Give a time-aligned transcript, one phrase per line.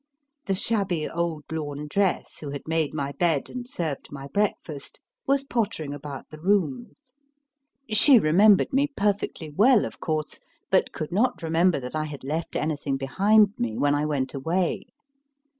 [0.47, 5.93] The shabby old laundress who had made my bed and served my breakfast was pottering
[5.93, 7.13] about the rooms.
[7.91, 10.39] She remembered me perfectly well, of course,
[10.71, 14.33] but could not remember that I had left any thing behind me when I went
[14.33, 14.87] away.